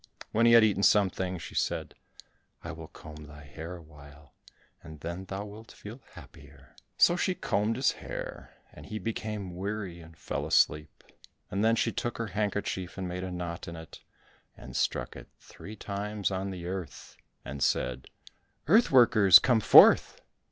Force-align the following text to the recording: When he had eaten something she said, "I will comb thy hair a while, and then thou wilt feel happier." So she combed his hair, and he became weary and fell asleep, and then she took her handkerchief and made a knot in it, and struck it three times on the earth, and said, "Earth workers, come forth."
When 0.31 0.47
he 0.47 0.53
had 0.53 0.63
eaten 0.63 0.81
something 0.81 1.37
she 1.37 1.53
said, 1.53 1.93
"I 2.63 2.71
will 2.71 2.87
comb 2.87 3.27
thy 3.27 3.43
hair 3.43 3.75
a 3.75 3.83
while, 3.83 4.33
and 4.81 4.99
then 5.01 5.25
thou 5.25 5.45
wilt 5.45 5.71
feel 5.71 6.01
happier." 6.13 6.75
So 6.97 7.15
she 7.15 7.35
combed 7.35 7.75
his 7.75 7.91
hair, 7.91 8.51
and 8.73 8.87
he 8.87 8.97
became 8.97 9.55
weary 9.55 10.01
and 10.01 10.17
fell 10.17 10.47
asleep, 10.47 11.03
and 11.51 11.63
then 11.63 11.75
she 11.75 11.91
took 11.91 12.17
her 12.17 12.25
handkerchief 12.33 12.97
and 12.97 13.07
made 13.07 13.23
a 13.23 13.29
knot 13.29 13.67
in 13.67 13.75
it, 13.75 14.01
and 14.57 14.75
struck 14.75 15.15
it 15.15 15.27
three 15.39 15.75
times 15.75 16.31
on 16.31 16.49
the 16.49 16.65
earth, 16.65 17.15
and 17.45 17.61
said, 17.61 18.07
"Earth 18.67 18.89
workers, 18.89 19.37
come 19.37 19.59
forth." 19.59 20.19